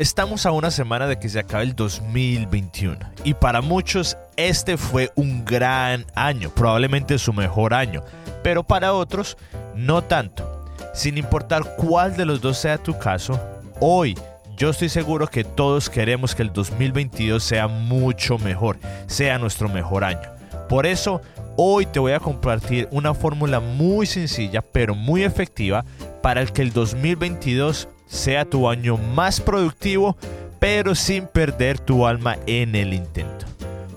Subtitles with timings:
[0.00, 5.12] Estamos a una semana de que se acabe el 2021 y para muchos este fue
[5.14, 8.02] un gran año, probablemente su mejor año,
[8.42, 9.36] pero para otros
[9.74, 10.64] no tanto.
[10.94, 13.38] Sin importar cuál de los dos sea tu caso,
[13.78, 14.16] hoy
[14.56, 20.04] yo estoy seguro que todos queremos que el 2022 sea mucho mejor, sea nuestro mejor
[20.04, 20.30] año.
[20.70, 21.20] Por eso,
[21.58, 25.84] hoy te voy a compartir una fórmula muy sencilla pero muy efectiva
[26.22, 30.16] para el que el 2022 sea tu año más productivo,
[30.58, 33.46] pero sin perder tu alma en el intento.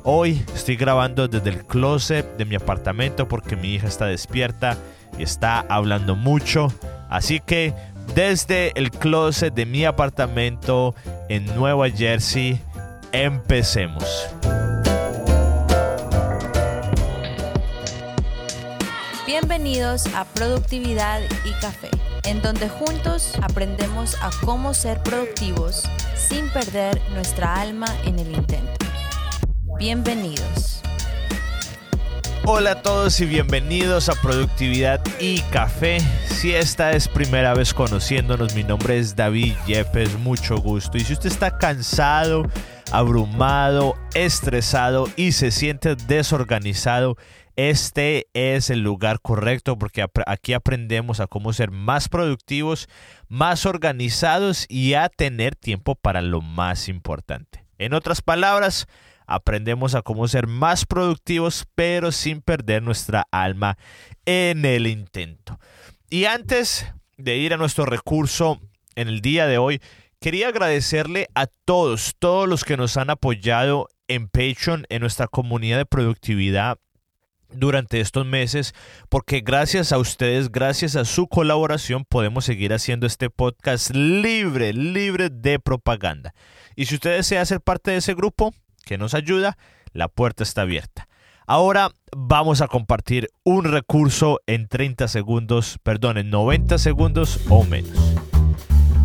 [0.03, 4.77] Hoy estoy grabando desde el closet de mi apartamento porque mi hija está despierta
[5.17, 6.67] y está hablando mucho.
[7.09, 7.73] Así que
[8.13, 10.93] desde el closet de mi apartamento
[11.29, 12.59] en Nueva Jersey,
[13.11, 14.27] empecemos.
[19.25, 21.89] Bienvenidos a Productividad y Café
[22.25, 25.83] en donde juntos aprendemos a cómo ser productivos
[26.15, 28.71] sin perder nuestra alma en el intento.
[29.77, 30.81] Bienvenidos.
[32.45, 35.99] Hola a todos y bienvenidos a Productividad y Café.
[36.27, 40.97] Si esta es primera vez conociéndonos, mi nombre es David Yepes, mucho gusto.
[40.97, 42.45] Y si usted está cansado,
[42.91, 47.17] abrumado, estresado y se siente desorganizado,
[47.55, 52.89] este es el lugar correcto porque aquí aprendemos a cómo ser más productivos,
[53.27, 57.65] más organizados y a tener tiempo para lo más importante.
[57.77, 58.87] En otras palabras,
[59.27, 63.77] aprendemos a cómo ser más productivos pero sin perder nuestra alma
[64.25, 65.59] en el intento.
[66.09, 66.87] Y antes
[67.17, 68.59] de ir a nuestro recurso
[68.95, 69.81] en el día de hoy,
[70.19, 75.77] quería agradecerle a todos, todos los que nos han apoyado en Patreon, en nuestra comunidad
[75.77, 76.77] de productividad
[77.55, 78.73] durante estos meses
[79.09, 85.29] porque gracias a ustedes, gracias a su colaboración podemos seguir haciendo este podcast libre, libre
[85.29, 86.33] de propaganda.
[86.75, 88.53] Y si usted desea ser parte de ese grupo
[88.85, 89.57] que nos ayuda,
[89.91, 91.07] la puerta está abierta.
[91.45, 98.15] Ahora vamos a compartir un recurso en 30 segundos, perdón, en 90 segundos o menos.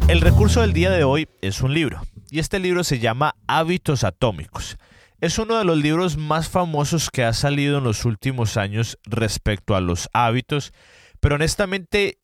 [0.08, 4.04] El recurso del día de hoy es un libro y este libro se llama Hábitos
[4.04, 4.78] Atómicos.
[5.20, 9.74] Es uno de los libros más famosos que ha salido en los últimos años respecto
[9.74, 10.72] a los hábitos,
[11.18, 12.18] pero honestamente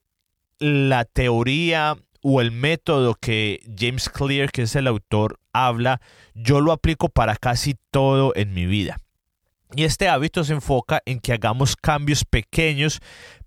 [0.61, 6.01] la teoría o el método que James Clear, que es el autor, habla,
[6.35, 8.99] yo lo aplico para casi todo en mi vida.
[9.75, 13.01] Y este hábito se enfoca en que hagamos cambios pequeños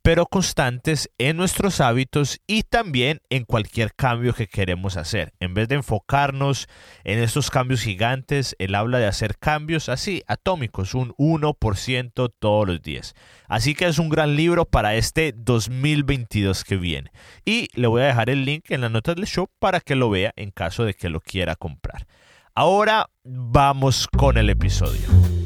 [0.08, 5.34] pero constantes en nuestros hábitos y también en cualquier cambio que queremos hacer.
[5.42, 6.70] En vez de enfocarnos
[7.04, 12.82] en estos cambios gigantes, él habla de hacer cambios así, atómicos, un 1% todos los
[12.82, 13.16] días.
[13.50, 17.12] Así que es un gran libro para este 2022 que viene.
[17.44, 20.10] Y le voy a dejar el link en las notas del show para que lo
[20.10, 22.08] vea en caso de que lo quiera comprar.
[22.56, 25.37] Ahora vamos con el episodio.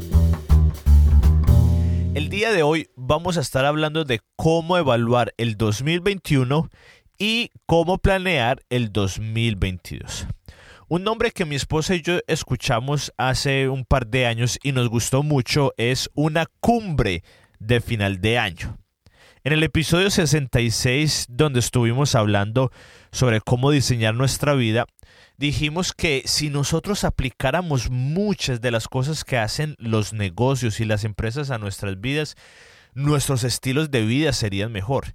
[2.13, 6.69] El día de hoy vamos a estar hablando de cómo evaluar el 2021
[7.17, 10.27] y cómo planear el 2022.
[10.89, 14.89] Un nombre que mi esposa y yo escuchamos hace un par de años y nos
[14.89, 17.23] gustó mucho es una cumbre
[17.59, 18.77] de final de año.
[19.45, 22.73] En el episodio 66, donde estuvimos hablando
[23.13, 24.85] sobre cómo diseñar nuestra vida,
[25.41, 31.03] dijimos que si nosotros aplicáramos muchas de las cosas que hacen los negocios y las
[31.03, 32.35] empresas a nuestras vidas,
[32.93, 35.13] nuestros estilos de vida serían mejor.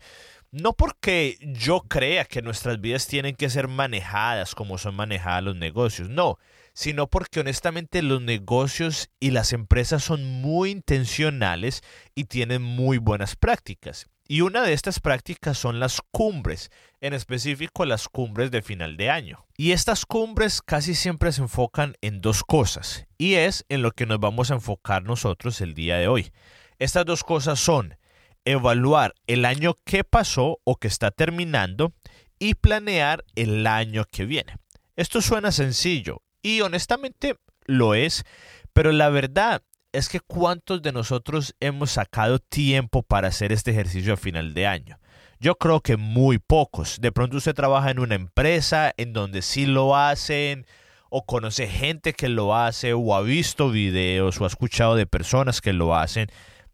[0.50, 5.54] No porque yo crea que nuestras vidas tienen que ser manejadas como son manejadas los
[5.54, 6.38] negocios, no,
[6.74, 11.82] sino porque honestamente los negocios y las empresas son muy intencionales
[12.16, 14.08] y tienen muy buenas prácticas.
[14.28, 16.70] Y una de estas prácticas son las cumbres,
[17.00, 19.46] en específico las cumbres de final de año.
[19.56, 24.06] Y estas cumbres casi siempre se enfocan en dos cosas, y es en lo que
[24.06, 26.32] nos vamos a enfocar nosotros el día de hoy.
[26.78, 27.96] Estas dos cosas son
[28.44, 31.92] evaluar el año que pasó o que está terminando
[32.38, 34.56] y planear el año que viene.
[34.96, 38.24] Esto suena sencillo y honestamente lo es,
[38.72, 39.62] pero la verdad
[39.92, 44.66] es que cuántos de nosotros hemos sacado tiempo para hacer este ejercicio a final de
[44.66, 44.98] año.
[45.38, 47.00] Yo creo que muy pocos.
[47.00, 50.66] De pronto usted trabaja en una empresa en donde sí lo hacen,
[51.10, 55.60] o conoce gente que lo hace, o ha visto videos, o ha escuchado de personas
[55.60, 56.28] que lo hacen,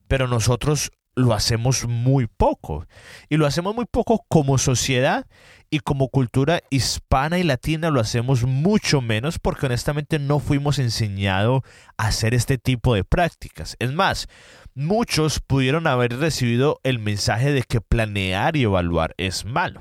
[0.09, 2.87] pero nosotros lo hacemos muy poco.
[3.29, 5.27] Y lo hacemos muy poco como sociedad
[5.71, 11.63] y como cultura hispana y latina lo hacemos mucho menos porque honestamente no fuimos enseñados
[11.97, 13.77] a hacer este tipo de prácticas.
[13.79, 14.29] Es más,
[14.75, 19.81] muchos pudieron haber recibido el mensaje de que planear y evaluar es malo.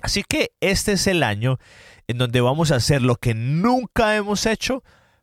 [0.00, 1.58] Así que este es el año
[2.06, 4.82] en donde vamos a hacer lo que nunca hemos hecho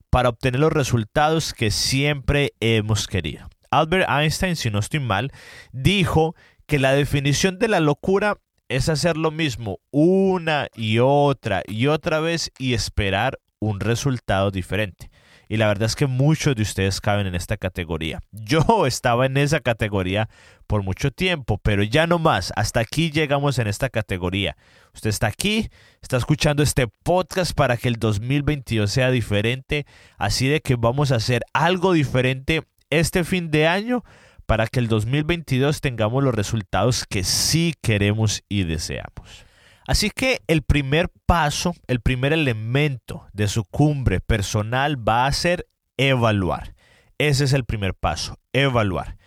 [0.10, 3.48] para obtener los resultados que siempre hemos querido.
[3.80, 5.32] Albert Einstein, si no estoy mal,
[5.72, 6.36] dijo
[6.68, 8.38] que la definición de la locura
[8.70, 15.10] es hacer lo mismo una y otra y otra vez y esperar un resultado diferente.
[15.50, 18.22] Y la verdad es que muchos de ustedes caben en esta categoría.
[18.32, 20.30] Yo estaba en esa categoría
[20.68, 22.52] por mucho tiempo, pero ya no más.
[22.56, 24.56] Hasta aquí llegamos en esta categoría.
[24.94, 25.70] Usted está aquí,
[26.02, 29.86] está escuchando este podcast para que el 2022 sea diferente.
[30.18, 32.64] Así de que vamos a hacer algo diferente
[33.00, 34.04] este fin de año
[34.46, 39.46] para que el 2022 tengamos los resultados que sí queremos y deseamos.
[39.88, 45.68] Así que el primer paso, el primer elemento de su cumbre personal va a ser
[45.98, 46.74] evaluar.
[47.18, 49.18] Ese es el primer paso, evaluar.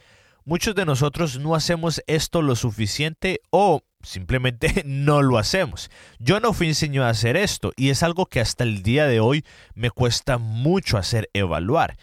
[0.45, 5.91] Muchos de nosotros no hacemos esto lo suficiente o simplemente no lo hacemos.
[6.19, 9.21] Yo no fui enseñado a hacer esto y es algo que hasta el día de
[9.21, 11.97] hoy me cuesta mucho hacer evaluar.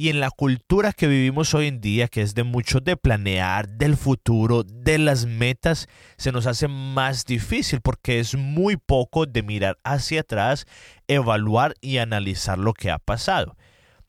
[0.00, 3.68] Y en la cultura que vivimos hoy en día, que es de mucho de planear,
[3.68, 9.42] del futuro, de las metas, se nos hace más difícil porque es muy poco de
[9.42, 10.66] mirar hacia atrás,
[11.08, 13.56] evaluar y analizar lo que ha pasado.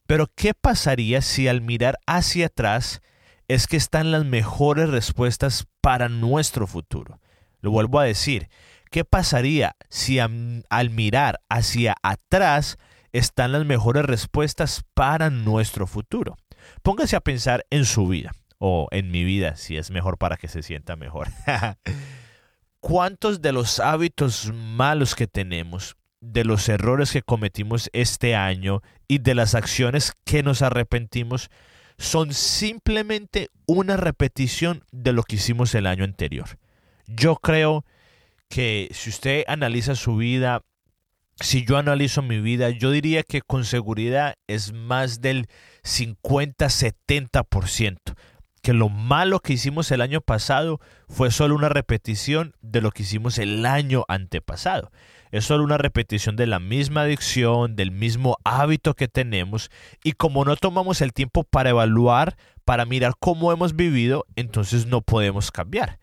[0.06, 3.02] Pero ¿qué pasaría si al mirar hacia atrás
[3.48, 7.20] es que están las mejores respuestas para nuestro futuro?
[7.62, 8.48] Lo vuelvo a decir,
[8.92, 12.78] ¿qué pasaría si al mirar hacia atrás
[13.14, 16.38] están las mejores respuestas para nuestro futuro.
[16.82, 20.48] Póngase a pensar en su vida o en mi vida, si es mejor para que
[20.48, 21.30] se sienta mejor.
[22.80, 29.20] ¿Cuántos de los hábitos malos que tenemos, de los errores que cometimos este año y
[29.20, 31.50] de las acciones que nos arrepentimos
[31.98, 36.58] son simplemente una repetición de lo que hicimos el año anterior?
[37.08, 37.86] Yo creo
[38.50, 40.62] que si usted analiza su vida
[41.42, 45.48] si yo analizo mi vida, yo diría que con seguridad es más del
[45.84, 47.98] 50-70%.
[48.62, 53.04] Que lo malo que hicimos el año pasado fue solo una repetición de lo que
[53.04, 54.92] hicimos el año antepasado.
[55.32, 59.72] Es solo una repetición de la misma adicción, del mismo hábito que tenemos.
[60.04, 62.36] Y como no tomamos el tiempo para evaluar,
[62.66, 66.00] para mirar cómo hemos vivido, entonces no podemos cambiar.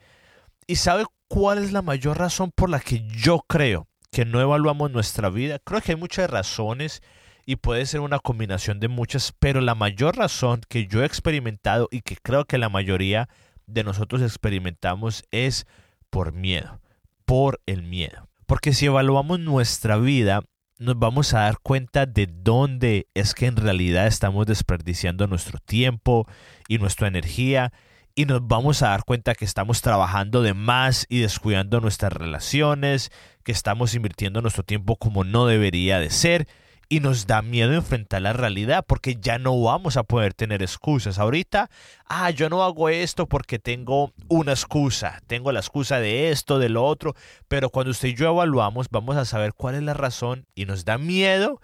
[0.66, 4.90] ¿Y sabe cuál es la mayor razón por la que yo creo que no evaluamos
[4.90, 5.58] nuestra vida.
[5.58, 7.02] Creo que hay muchas razones
[7.44, 11.88] y puede ser una combinación de muchas, pero la mayor razón que yo he experimentado
[11.90, 13.28] y que creo que la mayoría
[13.66, 15.66] de nosotros experimentamos es
[16.10, 16.80] por miedo,
[17.24, 18.28] por el miedo.
[18.46, 20.42] Porque si evaluamos nuestra vida,
[20.78, 26.26] nos vamos a dar cuenta de dónde es que en realidad estamos desperdiciando nuestro tiempo
[26.68, 27.72] y nuestra energía
[28.18, 33.12] y nos vamos a dar cuenta que estamos trabajando de más y descuidando nuestras relaciones,
[33.44, 36.48] que estamos invirtiendo nuestro tiempo como no debería de ser
[36.88, 41.18] y nos da miedo enfrentar la realidad porque ya no vamos a poder tener excusas.
[41.18, 41.68] Ahorita,
[42.06, 46.70] ah, yo no hago esto porque tengo una excusa, tengo la excusa de esto, de
[46.70, 47.14] lo otro,
[47.48, 50.86] pero cuando usted y yo evaluamos vamos a saber cuál es la razón y nos
[50.86, 51.60] da miedo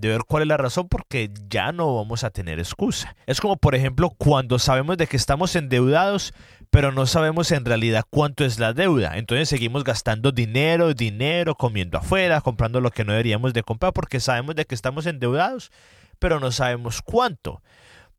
[0.00, 3.16] de ver cuál es la razón porque ya no vamos a tener excusa.
[3.26, 6.32] Es como por ejemplo cuando sabemos de que estamos endeudados
[6.70, 9.16] pero no sabemos en realidad cuánto es la deuda.
[9.16, 14.20] Entonces seguimos gastando dinero, dinero, comiendo afuera, comprando lo que no deberíamos de comprar porque
[14.20, 15.70] sabemos de que estamos endeudados
[16.18, 17.62] pero no sabemos cuánto.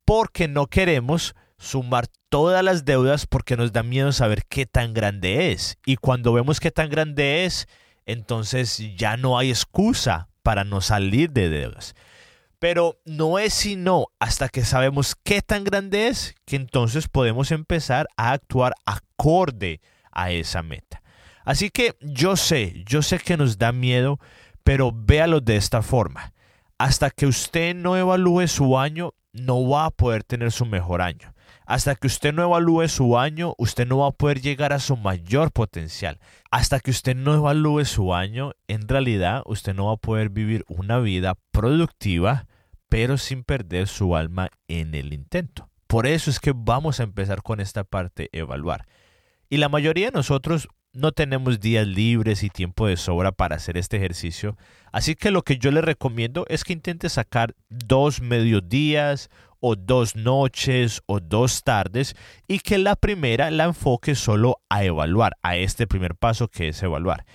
[0.05, 5.51] Porque no queremos sumar todas las deudas porque nos da miedo saber qué tan grande
[5.51, 5.77] es.
[5.85, 7.67] Y cuando vemos qué tan grande es,
[8.05, 11.95] entonces ya no hay excusa para no salir de deudas.
[12.59, 18.07] Pero no es sino hasta que sabemos qué tan grande es que entonces podemos empezar
[18.17, 19.79] a actuar acorde
[20.11, 21.01] a esa meta.
[21.45, 24.19] Así que yo sé, yo sé que nos da miedo,
[24.63, 26.33] pero véalo de esta forma.
[26.77, 31.33] Hasta que usted no evalúe su año, no va a poder tener su mejor año.
[31.69, 34.97] Hasta que usted no evalúe su año, usted no va a poder llegar a su
[34.97, 36.17] mayor potencial.
[36.49, 40.65] Hasta que usted no evalúe su año, en realidad usted no va a poder vivir
[40.67, 42.47] una vida productiva,
[42.89, 45.69] pero sin perder su alma en el intento.
[45.85, 48.87] Por eso es que vamos a empezar con esta parte, evaluar.
[49.47, 53.77] Y la mayoría de nosotros no tenemos días libres y tiempo de sobra para hacer
[53.77, 54.57] este ejercicio,
[54.91, 59.29] así que lo que yo le recomiendo es que intente sacar dos mediodías
[59.59, 62.15] o dos noches o dos tardes
[62.47, 66.81] y que la primera la enfoque solo a evaluar, a este primer paso que es
[66.81, 67.25] evaluar.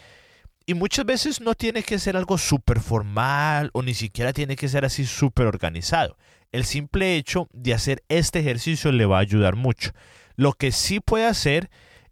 [0.67, 4.69] Y muchas veces no tiene que ser algo súper formal o ni siquiera tiene que
[4.69, 6.17] ser así súper organizado.
[6.53, 9.91] El simple hecho de hacer este ejercicio le va a ayudar mucho.
[10.37, 11.69] Lo que sí puede hacer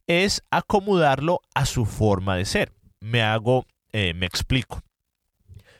[0.06, 2.72] es acomodarlo a su forma de ser.
[3.00, 4.82] Me hago, eh, me explico.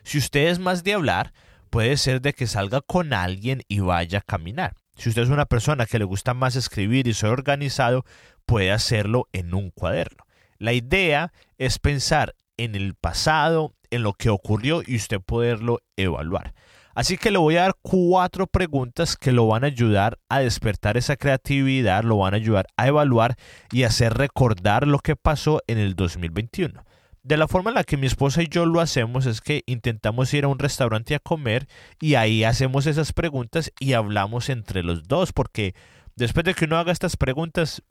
[0.03, 1.33] Si usted es más de hablar,
[1.71, 4.75] puede ser de que salga con alguien y vaya a caminar.
[4.97, 8.05] Si usted es una persona que le gusta más escribir y soy organizado,
[8.45, 10.25] puede hacerlo en un cuaderno.
[10.59, 16.55] La idea es pensar en el pasado, en lo que ocurrió y usted poderlo evaluar.
[16.95, 20.99] Así que le voy a dar cuatro preguntas que lo van a ayudar a despertar
[20.99, 23.37] esa creatividad, lo van a ayudar a evaluar
[23.71, 26.85] y hacer recordar lo que pasó en el 2021.
[27.25, 30.35] De la forma en la que mi esposa y yo lo hacemos es que intentamos
[30.35, 31.69] ir a un restaurante a comer
[32.01, 35.77] y ahí hacemos esas preguntas y hablamos entre los dos, porque
[36.17, 37.83] después de que uno haga estas preguntas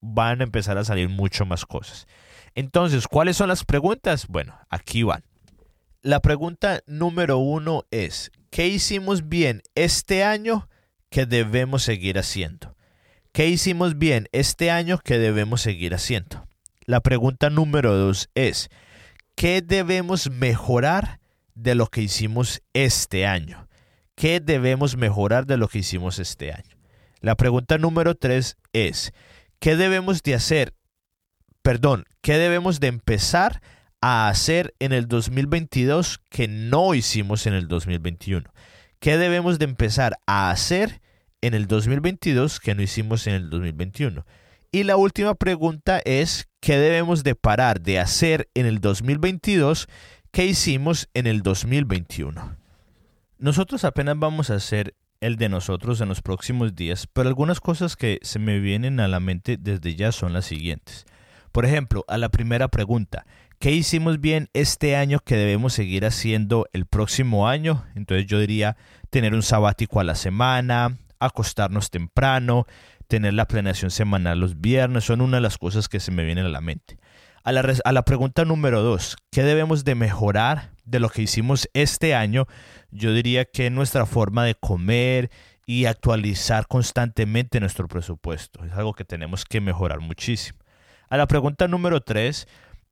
[0.00, 2.08] van a empezar a salir mucho más cosas.
[2.56, 4.26] Entonces, ¿cuáles son las preguntas?
[4.26, 5.22] Bueno, aquí van.
[6.02, 10.68] La pregunta número uno es, ¿qué hicimos bien este año
[11.10, 12.74] que debemos seguir haciendo?
[13.30, 16.49] ¿Qué hicimos bien este año que debemos seguir haciendo?
[16.90, 18.68] La pregunta número dos es,
[19.36, 21.20] ¿qué debemos mejorar
[21.54, 23.68] de lo que hicimos este año?
[24.16, 26.76] ¿Qué debemos mejorar de lo que hicimos este año?
[27.20, 29.12] La pregunta número tres es,
[29.60, 30.74] ¿qué debemos de hacer?
[31.62, 33.62] Perdón, ¿qué debemos de empezar
[34.00, 38.52] a hacer en el 2022 que no hicimos en el 2021?
[38.98, 41.00] ¿Qué debemos de empezar a hacer
[41.40, 44.26] en el 2022 que no hicimos en el 2021?
[44.72, 49.88] Y la última pregunta es, ¿qué debemos de parar de hacer en el 2022
[50.30, 52.56] que hicimos en el 2021?
[53.38, 57.96] Nosotros apenas vamos a hacer el de nosotros en los próximos días, pero algunas cosas
[57.96, 61.04] que se me vienen a la mente desde ya son las siguientes.
[61.50, 63.26] Por ejemplo, a la primera pregunta,
[63.58, 67.84] ¿qué hicimos bien este año que debemos seguir haciendo el próximo año?
[67.96, 68.76] Entonces yo diría
[69.10, 72.66] tener un sabático a la semana, acostarnos temprano,
[73.06, 76.46] tener la planeación semanal los viernes, son una de las cosas que se me vienen
[76.46, 76.98] a la mente.
[77.42, 82.46] A la, pregunta número dos, ¿qué debemos de mejorar de lo que hicimos este año?
[82.90, 85.30] Yo diría que nuestra forma de comer
[85.64, 88.62] y actualizar constantemente nuestro presupuesto.
[88.64, 90.58] Es algo que tenemos que mejorar muchísimo.
[91.08, 92.46] A la pregunta número 3,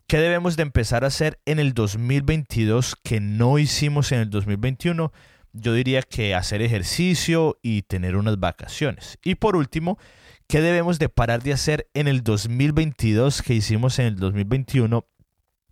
[0.06, 5.12] ¿qué debemos de empezar a hacer en el 2022 que no hicimos en el 2021?
[5.52, 9.18] Yo diría que hacer ejercicio y tener unas vacaciones.
[9.24, 9.98] Y por último,
[10.46, 15.06] ¿qué debemos de parar de hacer en el 2022 que hicimos en el 2021?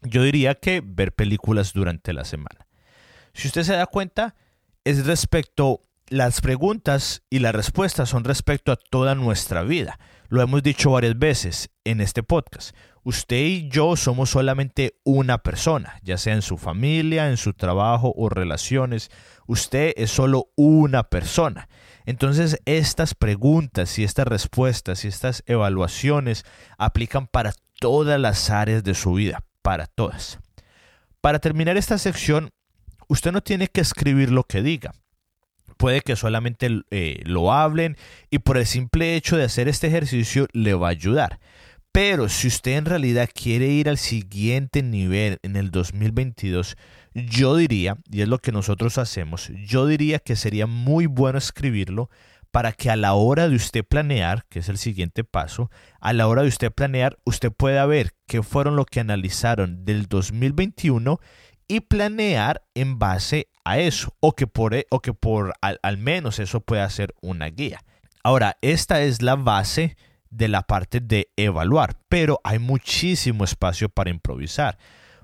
[0.02, 2.66] Yo diría que ver películas durante la semana.
[3.34, 4.34] Si usted se da cuenta,
[4.84, 9.98] es respecto las preguntas y las respuestas son respecto a toda nuestra vida.
[10.28, 12.74] Lo hemos dicho varias veces en este podcast.
[13.06, 18.12] Usted y yo somos solamente una persona, ya sea en su familia, en su trabajo
[18.16, 19.12] o relaciones.
[19.46, 21.68] Usted es solo una persona.
[22.04, 26.44] Entonces estas preguntas y estas respuestas y estas evaluaciones
[26.78, 30.40] aplican para todas las áreas de su vida, para todas.
[31.20, 32.50] Para terminar esta sección,
[33.06, 34.90] usted no tiene que escribir lo que diga
[35.76, 37.96] puede que solamente eh, lo hablen
[38.30, 41.38] y por el simple hecho de hacer este ejercicio le va a ayudar.
[41.96, 46.76] Pero si usted en realidad quiere ir al siguiente nivel en el 2022,
[47.14, 52.10] yo diría, y es lo que nosotros hacemos, yo diría que sería muy bueno escribirlo
[52.50, 56.28] para que a la hora de usted planear, que es el siguiente paso, a la
[56.28, 61.18] hora de usted planear, usted pueda ver qué fueron lo que analizaron del 2021
[61.66, 65.96] y planear en base a eso o que por, e, o que por al, al
[65.96, 67.80] menos eso pueda ser una guía.
[68.22, 69.96] Ahora, esta es la base
[70.30, 74.78] de la parte de evaluar, pero hay muchísimo espacio para improvisar.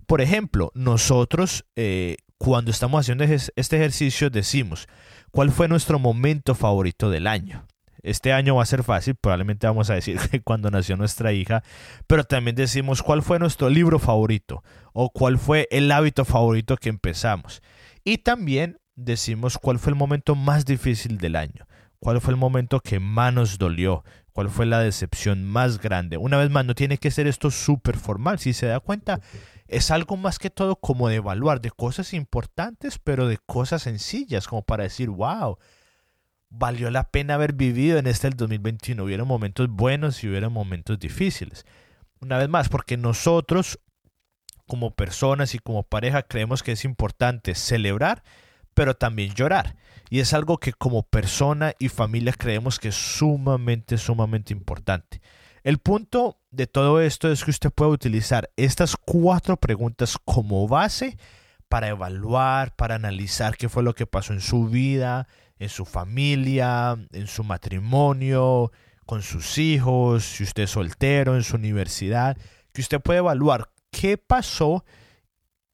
[0.06, 4.88] Por ejemplo, nosotros eh, cuando estamos haciendo este ejercicio decimos,
[5.30, 7.66] ¿cuál fue nuestro momento favorito del año?
[8.02, 11.62] Este año va a ser fácil, probablemente vamos a decir que cuando nació nuestra hija,
[12.09, 16.88] pero también decimos cuál fue nuestro libro favorito o cuál fue el hábito favorito que
[16.88, 17.62] empezamos.
[18.04, 21.66] Y también decimos cuál fue el momento más difícil del año,
[22.00, 26.17] cuál fue el momento que más nos dolió, cuál fue la decepción más grande.
[26.17, 29.21] Una vez más, no tiene que ser esto súper formal, si se da cuenta,
[29.67, 34.49] es algo más que todo como de evaluar de cosas importantes, pero de cosas sencillas,
[34.49, 35.59] como para decir, wow,
[36.51, 39.03] valió la pena haber vivido en este el 2021.
[39.03, 41.65] Hubieron momentos buenos y hubieron momentos difíciles.
[42.21, 43.81] Una vez más, porque nosotros
[44.67, 48.23] como personas y como pareja creemos que es importante celebrar,
[48.75, 49.77] pero también llorar.
[50.12, 55.23] Y es algo que como persona y familia creemos que es sumamente, sumamente importante.
[55.62, 61.16] El punto de todo esto es que usted puede utilizar estas cuatro preguntas como base
[61.66, 65.28] para evaluar, para analizar qué fue lo que pasó en su vida,
[65.59, 68.71] en su familia, en su matrimonio,
[69.07, 72.37] con sus hijos, si usted es soltero, en su universidad,
[72.75, 74.85] que usted puede evaluar qué pasó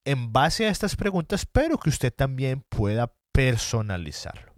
[0.05, 4.53] en base a estas preguntas, pero que usted también pueda personalizarlo.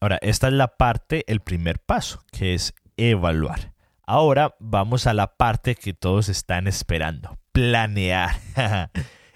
[0.00, 3.72] Ahora, esta es la parte, el primer paso, que es evaluar.
[4.04, 8.34] Ahora vamos a la parte que todos están esperando, planear.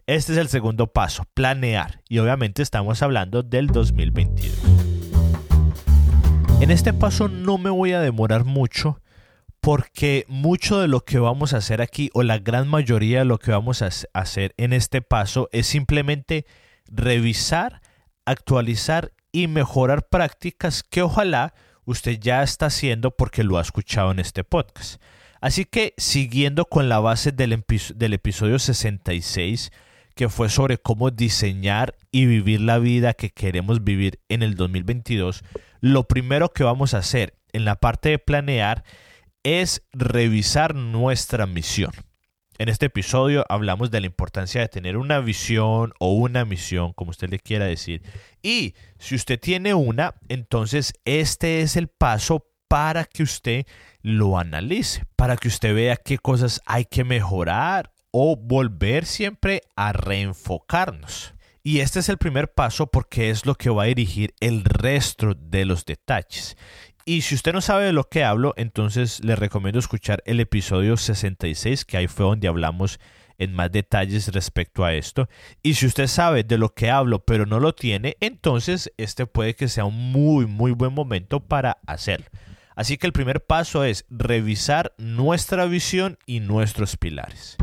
[0.07, 2.02] Este es el segundo paso, planear.
[2.11, 4.52] Y obviamente estamos hablando del 2022.
[6.61, 9.00] En este paso no me voy a demorar mucho
[9.61, 13.38] porque mucho de lo que vamos a hacer aquí o la gran mayoría de lo
[13.38, 16.45] que vamos a hacer en este paso es simplemente
[16.87, 17.81] revisar,
[18.25, 21.54] actualizar y mejorar prácticas que ojalá
[21.85, 25.00] usted ya está haciendo porque lo ha escuchado en este podcast.
[25.40, 27.64] Así que siguiendo con la base del,
[27.97, 29.73] del episodio 66,
[30.14, 35.43] que fue sobre cómo diseñar y vivir la vida que queremos vivir en el 2022,
[35.81, 38.85] lo primero que vamos a hacer en la parte de planear
[39.43, 41.93] es revisar nuestra misión.
[42.57, 47.11] En este episodio hablamos de la importancia de tener una visión o una misión, como
[47.11, 48.03] usted le quiera decir.
[48.43, 53.67] Y si usted tiene una, entonces este es el paso para que usted
[54.03, 59.93] lo analice, para que usted vea qué cosas hay que mejorar o volver siempre a
[59.93, 61.35] reenfocarnos.
[61.65, 65.35] Y este es el primer paso porque es lo que va a dirigir el resto
[65.35, 66.57] de los detalles.
[67.07, 70.97] Y si usted no sabe de lo que hablo, entonces le recomiendo escuchar el episodio
[70.97, 72.99] 66, que ahí fue donde hablamos
[73.37, 75.29] en más detalles respecto a esto.
[75.63, 79.55] Y si usted sabe de lo que hablo pero no lo tiene, entonces este puede
[79.55, 82.27] que sea un muy, muy buen momento para hacerlo.
[82.75, 87.59] Así que el primer paso es revisar nuestra visión y nuestros pilares.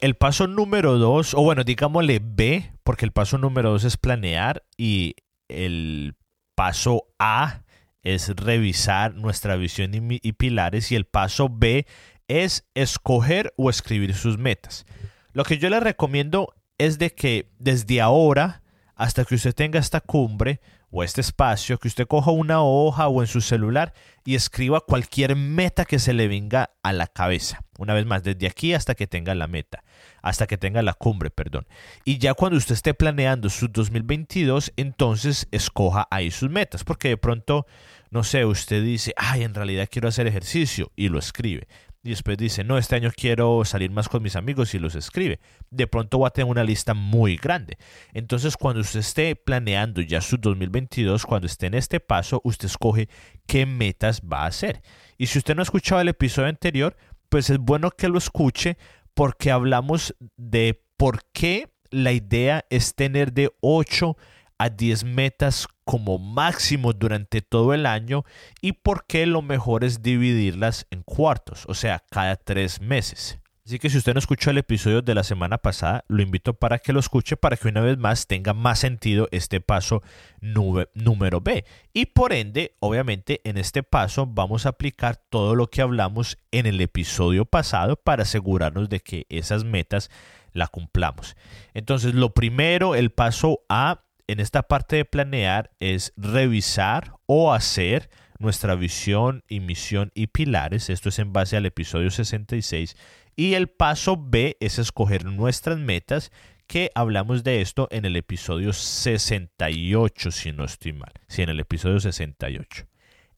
[0.00, 4.64] El paso número dos, o bueno, digámosle B, porque el paso número dos es planear
[4.76, 5.14] y
[5.48, 6.14] el
[6.54, 7.62] paso A
[8.02, 11.86] es revisar nuestra visión y, pilares y el paso B
[12.28, 14.86] es escoger o escribir sus metas.
[15.32, 18.62] Lo que yo le recomiendo es de que desde ahora
[18.94, 23.20] hasta que usted tenga esta cumbre o este espacio, que usted coja una hoja o
[23.20, 23.92] en su celular
[24.24, 27.60] y escriba cualquier meta que se le venga a la cabeza.
[27.78, 29.84] Una vez más, desde aquí hasta que tenga la meta,
[30.22, 31.66] hasta que tenga la cumbre, perdón.
[32.04, 37.16] Y ya cuando usted esté planeando su 2022, entonces escoja ahí sus metas, porque de
[37.16, 37.66] pronto,
[38.10, 41.68] no sé, usted dice, ay, en realidad quiero hacer ejercicio y lo escribe
[42.02, 45.40] y después dice, no, este año quiero salir más con mis amigos y los escribe.
[45.70, 47.76] De pronto va a tener una lista muy grande.
[48.12, 53.08] Entonces, cuando usted esté planeando ya su 2022, cuando esté en este paso, usted escoge
[53.46, 54.82] qué metas va a hacer.
[55.16, 56.96] Y si usted no ha escuchado el episodio anterior,
[57.28, 58.78] pues es bueno que lo escuche
[59.14, 64.16] porque hablamos de por qué la idea es tener de 8
[64.58, 68.24] a 10 metas como máximo durante todo el año
[68.60, 73.38] y por qué lo mejor es dividirlas en cuartos, o sea, cada tres meses.
[73.68, 76.78] Así que si usted no escuchó el episodio de la semana pasada, lo invito para
[76.78, 80.02] que lo escuche para que una vez más tenga más sentido este paso
[80.40, 81.66] número B.
[81.92, 86.64] Y por ende, obviamente, en este paso vamos a aplicar todo lo que hablamos en
[86.64, 90.10] el episodio pasado para asegurarnos de que esas metas
[90.54, 91.36] la cumplamos.
[91.74, 98.10] Entonces, lo primero, el paso A en esta parte de planear es revisar o hacer
[98.38, 100.90] nuestra visión y misión y pilares.
[100.90, 102.96] Esto es en base al episodio 66.
[103.34, 106.30] Y el paso B es escoger nuestras metas,
[106.66, 111.12] que hablamos de esto en el episodio 68, si no estoy mal.
[111.26, 112.86] Sí, en el episodio 68.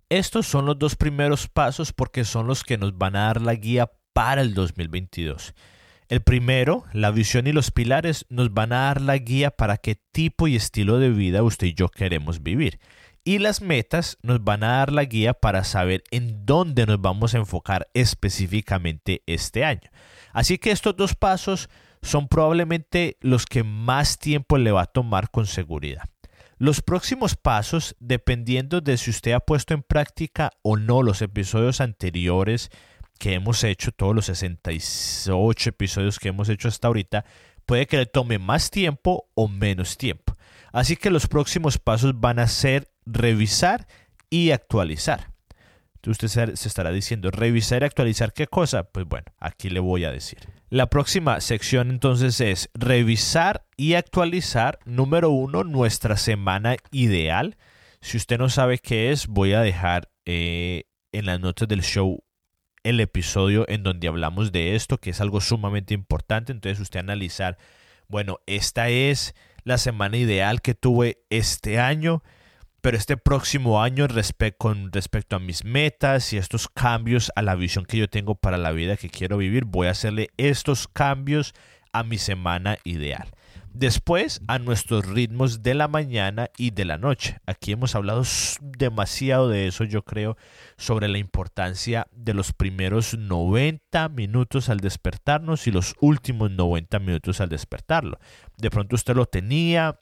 [0.09, 3.55] Estos son los dos primeros pasos porque son los que nos van a dar la
[3.55, 5.55] guía para el 2022.
[6.11, 9.95] El primero, la visión y los pilares, nos van a dar la guía para qué
[9.95, 12.81] tipo y estilo de vida usted y yo queremos vivir.
[13.23, 17.33] Y las metas nos van a dar la guía para saber en dónde nos vamos
[17.33, 19.89] a enfocar específicamente este año.
[20.33, 21.71] Así que estos dos pasos
[22.03, 26.03] son probablemente los que más tiempo le va a tomar con seguridad.
[26.59, 31.81] Los próximos pasos, dependiendo de si usted ha puesto en práctica o no los episodios
[31.81, 32.69] anteriores,
[33.21, 37.27] que hemos hecho, todos los 68 episodios que hemos hecho hasta ahorita,
[37.67, 40.37] puede que le tome más tiempo o menos tiempo.
[40.73, 43.87] Así que los próximos pasos van a ser revisar
[44.31, 45.33] y actualizar.
[46.07, 48.85] Usted se estará diciendo, revisar y actualizar qué cosa?
[48.85, 50.39] Pues bueno, aquí le voy a decir.
[50.71, 57.59] La próxima sección entonces es revisar y actualizar, número uno, nuestra semana ideal.
[58.01, 62.25] Si usted no sabe qué es, voy a dejar eh, en las notas del show
[62.85, 66.53] el episodio en donde hablamos de esto, que es algo sumamente importante.
[66.53, 67.59] Entonces usted analizar,
[68.09, 72.23] bueno, esta es la semana ideal que tuve este año.
[72.83, 74.07] pero este próximo año
[74.57, 78.57] con respecto a mis metas y estos cambios a la visión que yo tengo para
[78.57, 81.53] la vida que quiero vivir, voy a hacerle estos cambios
[81.93, 83.29] a mi semana ideal.
[83.73, 87.39] Después a nuestros ritmos de la mañana y de la noche.
[87.47, 88.23] Aquí hemos hablado
[88.61, 90.37] demasiado de eso, yo creo,
[90.77, 97.41] sobre la importancia de los primeros 90 minutos al despertarnos y los últimos 90 minutos
[97.41, 98.19] al despertarlo.
[98.59, 100.01] De pronto usted lo tenía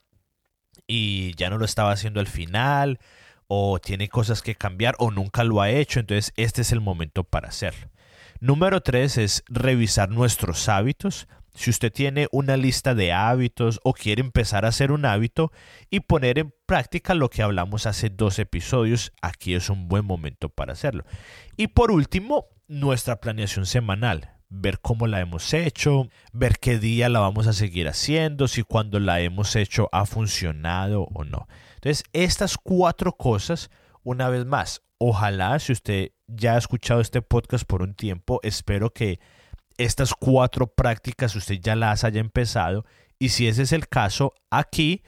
[0.87, 2.99] y ya no lo estaba haciendo al final
[3.47, 7.23] o tiene cosas que cambiar o nunca lo ha hecho, entonces este es el momento
[7.23, 7.89] para hacerlo.
[8.39, 14.21] Número tres es revisar nuestros hábitos si usted tiene una lista de hábitos o quiere
[14.21, 15.51] empezar a hacer un hábito
[15.89, 20.49] y poner en práctica lo que hablamos hace dos episodios, aquí es un buen momento
[20.49, 21.05] para hacerlo.
[21.57, 24.35] Y por último, nuestra planeación semanal.
[24.51, 28.99] Ver cómo la hemos hecho, ver qué día la vamos a seguir haciendo, si cuando
[28.99, 31.47] la hemos hecho ha funcionado o no.
[31.75, 33.69] Entonces, estas cuatro cosas,
[34.01, 38.91] una vez más, ojalá si usted ya ha escuchado este podcast por un tiempo, espero
[38.91, 39.19] que
[39.79, 42.85] estas cuatro prácticas usted ya las haya empezado
[43.17, 45.01] y si ese es el caso, aquí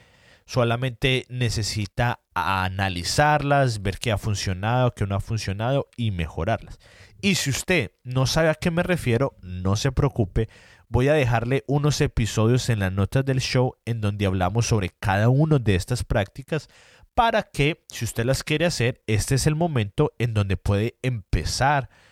[0.46, 6.80] solamente necesita analizarlas, ver qué ha funcionado, qué no ha funcionado y mejorarlas.
[7.22, 10.50] Y si usted no sabe a qué me refiero, no se preocupe,
[10.88, 15.30] voy a dejarle unos episodios en las notas del show en donde hablamos sobre cada
[15.30, 16.68] una de estas prácticas
[17.14, 21.90] para que, si usted las quiere hacer, este es el momento en donde puede empezar
[21.90, 22.11] a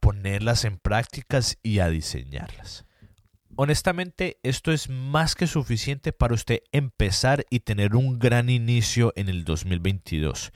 [0.00, 2.84] ponerlas en prácticas y a diseñarlas.
[3.56, 9.28] Honestamente, esto es más que suficiente para usted empezar y tener un gran inicio en
[9.28, 10.52] el 2022.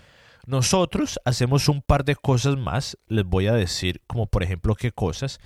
[0.46, 4.90] Nosotros hacemos un par de cosas más, les voy a decir como por ejemplo qué
[4.90, 5.38] cosas,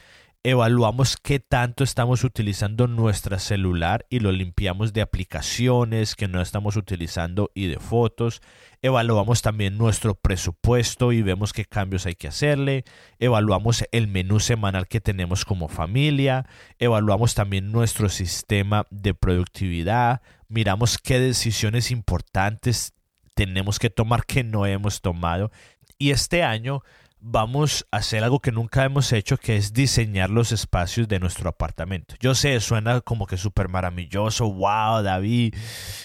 [0.44, 6.76] evaluamos qué tanto estamos utilizando nuestra celular y lo limpiamos de aplicaciones que no estamos
[6.76, 8.42] utilizando y de fotos.
[8.82, 12.84] Evaluamos también nuestro presupuesto y vemos qué cambios hay que hacerle.
[13.20, 16.46] Evaluamos el menú semanal que tenemos como familia.
[16.80, 20.22] Evaluamos también nuestro sistema de productividad.
[20.48, 22.94] Miramos qué decisiones importantes
[23.34, 25.52] tenemos que tomar que no hemos tomado.
[25.98, 26.82] Y este año
[27.24, 31.48] vamos a hacer algo que nunca hemos hecho, que es diseñar los espacios de nuestro
[31.48, 32.16] apartamento.
[32.20, 35.54] Yo sé, suena como que súper maravilloso, wow, David,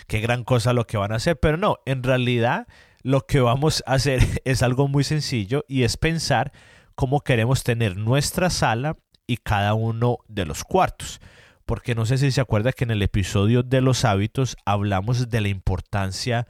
[0.06, 2.68] qué gran cosa lo que van a hacer, pero no, en realidad
[3.02, 6.52] lo que vamos a hacer es algo muy sencillo y es pensar
[6.94, 11.20] cómo queremos tener nuestra sala y cada uno de los cuartos.
[11.66, 15.42] Porque no sé si se acuerda que en el episodio de los hábitos hablamos de
[15.42, 16.48] la importancia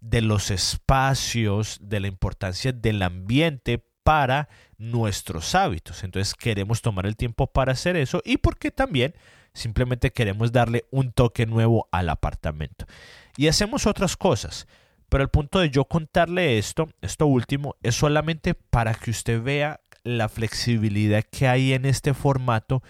[0.00, 6.04] de los espacios, de la importancia del ambiente para nuestros hábitos.
[6.04, 9.14] Entonces queremos tomar el tiempo para hacer eso y porque también
[9.52, 12.86] simplemente queremos darle un toque nuevo al apartamento.
[13.36, 14.68] Y hacemos otras cosas.
[15.08, 19.80] Pero el punto de yo contarle esto, esto último, es solamente para que usted vea
[20.02, 22.82] la flexibilidad que hay en este formato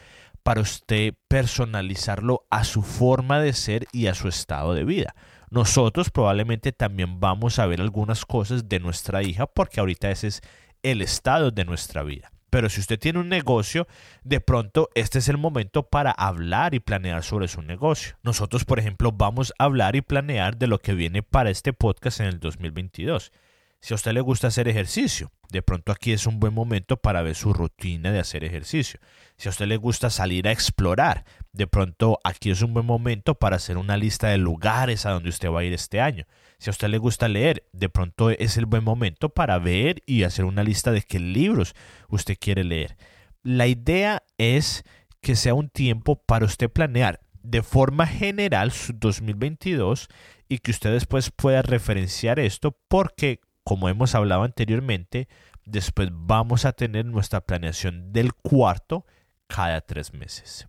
[0.42, 5.14] para usted personalizarlo a su forma de ser y a su estado de vida.
[5.50, 10.42] Nosotros probablemente también vamos a ver algunas cosas de nuestra hija porque ahorita ese es
[10.85, 12.31] el estado de nuestra vida.
[12.51, 13.88] Pero si usted tiene un negocio,
[14.23, 18.16] de pronto este es el momento para hablar y planear sobre su negocio.
[18.23, 22.20] Nosotros, por ejemplo, vamos a hablar y planear de lo que viene para este podcast
[22.20, 23.33] en el 2022.
[23.81, 27.23] Si a usted le gusta hacer ejercicio, de pronto aquí es un buen momento para
[27.23, 29.01] ver su rutina de hacer ejercicio.
[29.37, 33.35] Si a usted le gusta salir a explorar, de pronto aquí es un buen momento
[33.35, 36.25] para hacer una lista de lugares a donde usted va a ir este año.
[36.58, 40.22] Si a usted le gusta leer, de pronto es el buen momento para ver y
[40.22, 41.74] hacer una lista de qué libros
[42.08, 42.96] usted quiere leer.
[43.42, 44.84] La idea es
[45.20, 50.08] que sea un tiempo para usted planear de forma general su 2022
[50.48, 55.28] y que usted después pueda referenciar esto porque como hemos hablado anteriormente,
[55.64, 59.06] después vamos a tener nuestra planeación del cuarto
[59.46, 60.68] cada tres meses.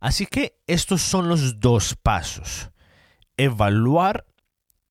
[0.00, 2.70] Así que estos son los dos pasos.
[3.36, 4.24] Evaluar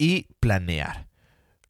[0.02, 1.06] y planear.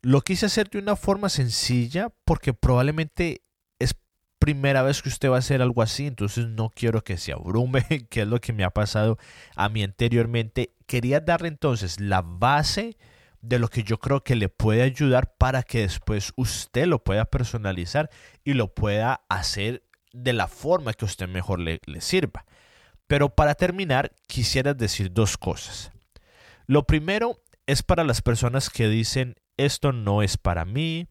[0.02, 3.44] Lo quise hacer de una forma sencilla porque probablemente
[3.78, 3.94] es
[4.40, 7.84] primera vez que usted va a hacer algo así, entonces no quiero que se abrume,
[8.10, 9.18] que es lo que me ha pasado
[9.58, 10.74] a mí anteriormente.
[10.86, 12.98] Quería darle entonces la base
[13.42, 17.26] de lo que yo creo que le puede ayudar para que después usted lo pueda
[17.26, 18.10] personalizar
[18.46, 22.46] y lo pueda hacer de la forma que usted mejor le sirva.
[23.08, 25.92] Pero para terminar, quisiera decir dos cosas.
[26.66, 31.08] Lo primero es para las personas que dicen esto no es para mí,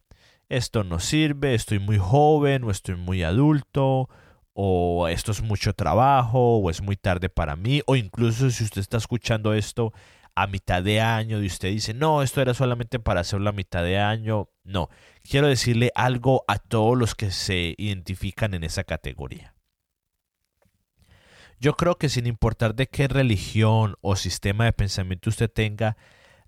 [0.49, 4.09] esto no sirve, estoy muy joven o estoy muy adulto
[4.53, 8.81] o esto es mucho trabajo o es muy tarde para mí o incluso si usted
[8.81, 9.93] está escuchando esto
[10.35, 13.83] a mitad de año y usted dice, no, esto era solamente para hacerlo a mitad
[13.83, 14.49] de año.
[14.63, 14.89] No,
[15.23, 19.55] quiero decirle algo a todos los que se identifican en esa categoría.
[21.59, 25.95] Yo creo que sin importar de qué religión o sistema de pensamiento usted tenga,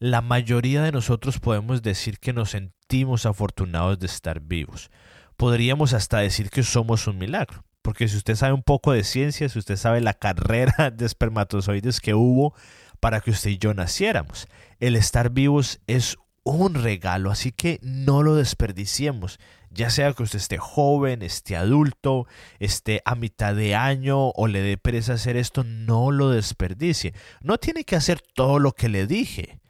[0.04, 4.92] la mayoría de nosotros podemos decir que nos sentimos afortunados de estar vivos.
[5.38, 7.64] Podríamos hasta decir que somos un milagro.
[7.82, 12.02] Porque si usted sabe un poco de ciencia, si usted sabe la carrera de espermatozoides
[12.02, 12.54] que hubo
[13.00, 14.50] para que usted y yo naciéramos,
[14.82, 19.40] el estar vivos es un regalo, así que no lo desperdiciemos
[19.72, 22.28] ya sea que usted esté joven, esté adulto,
[22.60, 27.14] esté a mitad de año o le dé pereza hacer esto, no lo desperdicie.
[27.42, 29.62] No tiene que hacer todo lo que le dije,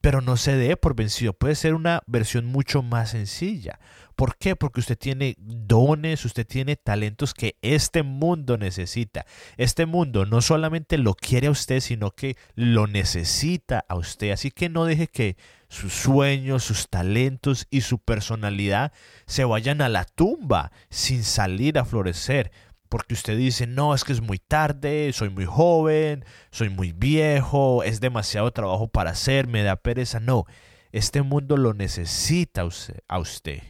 [0.00, 1.32] pero no se dé por vencido.
[1.32, 3.78] Puede ser una versión mucho más sencilla.
[4.16, 4.54] ¿Por qué?
[4.54, 9.24] Porque usted tiene dones, usted tiene talentos que este mundo necesita.
[9.56, 14.32] Este mundo no solamente lo quiere a usted, sino que lo necesita a usted.
[14.32, 15.36] Así que no deje que
[15.68, 18.92] sus sueños, sus talentos y su personalidad
[19.26, 22.52] se vayan a la tumba sin salir a florecer.
[22.90, 27.82] Porque usted dice, no, es que es muy tarde, soy muy joven, soy muy viejo,
[27.84, 30.20] es demasiado trabajo para hacer, me da pereza.
[30.20, 30.44] No,
[30.92, 32.62] este mundo lo necesita
[33.08, 33.62] a usted.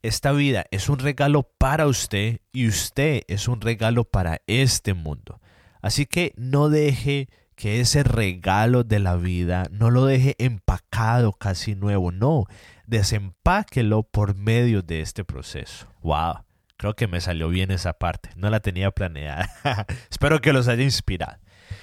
[0.00, 5.40] Esta vida es un regalo para usted y usted es un regalo para este mundo.
[5.80, 11.74] Así que no deje que ese regalo de la vida no lo deje empacado casi
[11.74, 12.44] nuevo, no,
[12.86, 15.86] desempáquelo por medio de este proceso.
[16.02, 16.44] Wow,
[16.82, 19.48] creo que me salió bien esa parte, no la tenía planeada.
[20.10, 21.38] Espero que los haya inspirado.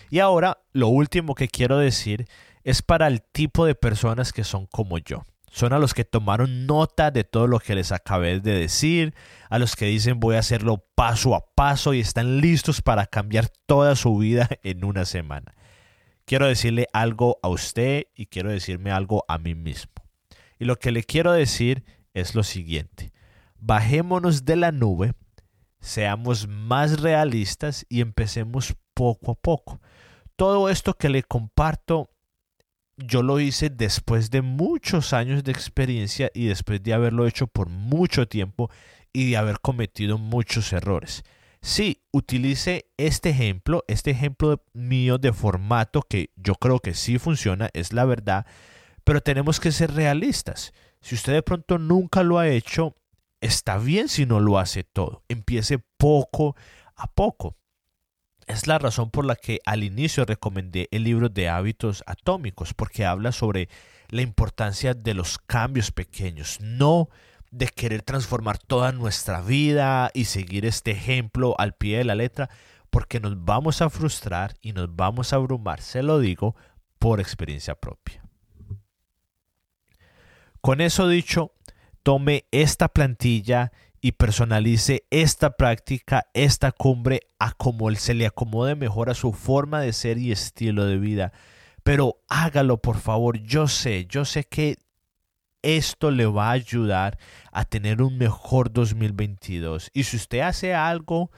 [0.10, 2.28] Y ahora, lo último que quiero decir
[2.66, 5.24] es para el tipo de personas que son como yo.
[5.50, 9.16] Son a los que tomaron nota de todo lo que les acabé de decir,
[9.50, 13.48] a los que dicen voy a hacerlo paso a paso y están listos para cambiar
[13.66, 15.56] toda su vida en una semana
[16.26, 19.94] quiero decirle algo a usted y quiero decirme algo a mí mismo.
[20.60, 23.14] Y lo que le quiero decir es lo siguiente.
[23.62, 25.14] Bajémonos de la nube,
[25.80, 29.82] seamos más realistas y empecemos poco a poco.
[30.36, 32.10] Todo esto que le comparto,
[32.96, 37.70] yo lo hice después de muchos años de experiencia y después de haberlo hecho por
[37.70, 38.70] mucho tiempo
[39.12, 41.24] y de haber cometido muchos errores.
[41.62, 47.70] Sí, utilice este ejemplo, este ejemplo mío de formato que yo creo que sí funciona,
[47.74, 48.46] es la verdad,
[49.04, 50.74] pero tenemos que ser realistas.
[51.02, 52.96] Si usted de pronto nunca lo ha hecho,
[53.42, 55.24] está bien si no lo hace todo.
[55.28, 56.56] Empiece poco
[56.96, 57.56] a poco.
[58.48, 63.06] Es la razón por la que al inicio recomendé el libro de hábitos atómicos, porque
[63.06, 63.70] habla sobre
[64.10, 67.10] la importancia de los cambios pequeños, no
[67.52, 72.50] de querer transformar toda nuestra vida y seguir este ejemplo al pie de la letra,
[72.90, 76.56] porque nos vamos a frustrar y nos vamos a abrumar, se lo digo
[76.98, 78.24] por experiencia propia.
[80.62, 81.54] Con eso dicho,
[82.10, 89.12] tome esta plantilla y personalice esta práctica, esta cumbre, a como se le acomode mejor
[89.12, 91.34] a su forma de ser y estilo de vida.
[91.84, 93.38] Pero hágalo, por favor.
[93.44, 94.80] Yo sé, yo sé que
[95.62, 97.20] esto le va a ayudar
[97.52, 99.92] a tener un mejor 2022.
[99.94, 101.30] Y si usted hace algo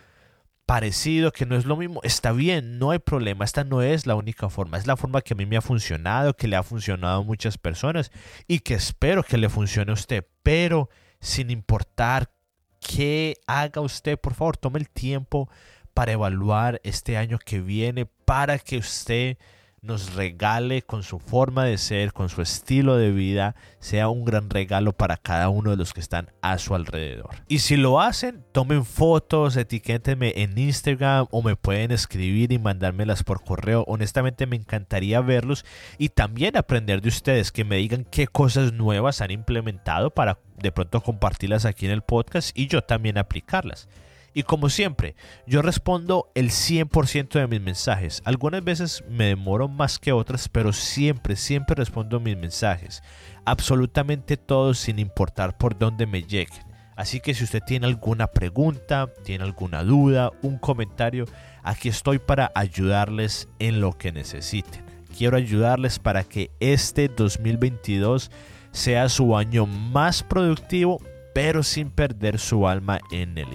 [0.71, 3.43] parecido, que no es lo mismo, está bien, no hay problema.
[3.43, 4.77] Esta no es la única forma.
[4.77, 7.57] Es la forma que a mí me ha funcionado, que le ha funcionado a muchas
[7.57, 8.09] personas
[8.47, 10.25] y que espero que le funcione a usted.
[10.43, 12.31] Pero sin importar
[12.79, 15.49] qué haga usted, por favor, tome el tiempo
[15.93, 19.37] para evaluar este año que viene para que usted
[19.83, 24.51] nos regale con su forma de ser, con su estilo de vida, sea un gran
[24.51, 27.31] regalo para cada uno de los que están a su alrededor.
[27.47, 33.23] Y si lo hacen, tomen fotos, etiquétenme en Instagram o me pueden escribir y mandármelas
[33.23, 33.83] por correo.
[33.87, 35.65] Honestamente me encantaría verlos
[35.97, 40.71] y también aprender de ustedes, que me digan qué cosas nuevas han implementado para de
[40.71, 43.87] pronto compartirlas aquí en el podcast y yo también aplicarlas.
[44.33, 45.15] Y como siempre,
[45.45, 48.21] yo respondo el 100% de mis mensajes.
[48.23, 53.03] Algunas veces me demoro más que otras, pero siempre, siempre respondo mis mensajes.
[53.45, 56.71] Absolutamente todos sin importar por dónde me lleguen.
[56.95, 61.25] Así que si usted tiene alguna pregunta, tiene alguna duda, un comentario,
[61.63, 64.85] aquí estoy para ayudarles en lo que necesiten.
[65.17, 68.31] Quiero ayudarles para que este 2022
[68.71, 71.01] sea su año más productivo,
[71.33, 73.47] pero sin perder su alma en el.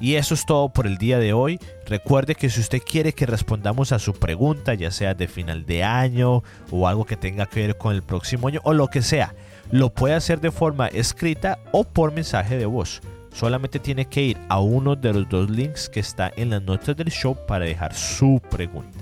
[0.00, 1.58] Y eso es todo por el día de hoy.
[1.86, 5.82] Recuerde que si usted quiere que respondamos a su pregunta, ya sea de final de
[5.82, 9.34] año o algo que tenga que ver con el próximo año o lo que sea,
[9.70, 13.00] lo puede hacer de forma escrita o por mensaje de voz.
[13.32, 16.96] Solamente tiene que ir a uno de los dos links que está en las notas
[16.96, 18.98] del show para dejar su pregunta.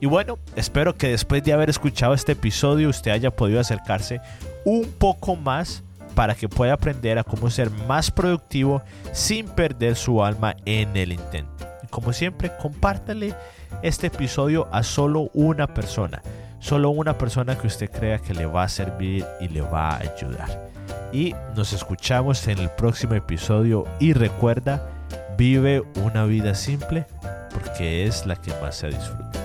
[0.00, 4.20] Y bueno, espero que después de haber escuchado este episodio usted haya podido acercarse
[4.64, 5.82] un poco más
[6.18, 11.12] para que pueda aprender a cómo ser más productivo sin perder su alma en el
[11.12, 11.64] intento.
[11.84, 13.36] Y como siempre, compártale
[13.84, 16.20] este episodio a solo una persona.
[16.58, 19.98] Solo una persona que usted crea que le va a servir y le va a
[19.98, 20.68] ayudar.
[21.12, 24.88] Y nos escuchamos en el próximo episodio y recuerda,
[25.36, 27.06] vive una vida simple
[27.54, 29.37] porque es la que más se disfruta.